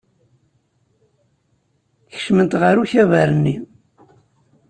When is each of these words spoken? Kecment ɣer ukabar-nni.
Kecment 2.11 2.53
ɣer 2.61 2.75
ukabar-nni. 2.81 3.55